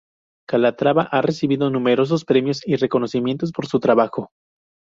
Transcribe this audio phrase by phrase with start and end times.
[0.51, 4.31] Calatrava ha recibido numerosos premios y reconocimientos por su trabajo.